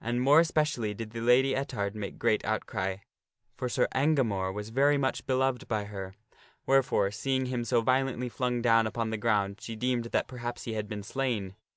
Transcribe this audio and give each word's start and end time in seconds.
And 0.00 0.20
more 0.20 0.40
especially 0.40 0.94
did 0.94 1.10
the 1.12 1.20
Lady 1.20 1.54
Ettard 1.54 1.94
make 1.94 2.18
great 2.18 2.44
outcry; 2.44 2.96
for 3.56 3.68
Sir 3.68 3.86
Engamore 3.94 4.52
was 4.52 4.70
very 4.70 4.98
much 4.98 5.26
beloved 5.26 5.68
by 5.68 5.84
her; 5.84 6.16
wherefore, 6.66 7.12
seeing 7.12 7.46
him 7.46 7.64
so 7.64 7.80
violently 7.80 8.28
flung 8.28 8.62
down 8.62 8.88
upon 8.88 9.10
the 9.10 9.16
ground, 9.16 9.60
she 9.60 9.76
deemed 9.76 10.06
that 10.06 10.26
perhaps 10.26 10.64
he 10.64 10.72
had 10.72 10.88
been 10.88 11.04
slain. 11.04 11.54